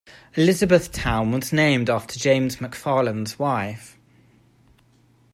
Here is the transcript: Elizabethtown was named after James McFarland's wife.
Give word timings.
Elizabethtown 0.35 1.31
was 1.31 1.53
named 1.53 1.87
after 1.87 2.17
James 2.19 2.55
McFarland's 2.55 3.37
wife. 3.37 3.99